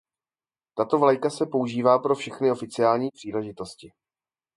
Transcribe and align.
Tato 0.77 0.97
vlajka 0.99 1.29
se 1.29 1.45
používá 1.45 1.99
pro 1.99 2.15
všechny 2.15 2.51
oficiální 2.51 3.09
příležitosti. 3.11 3.91